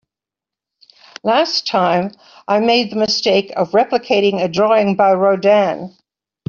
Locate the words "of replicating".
3.55-4.43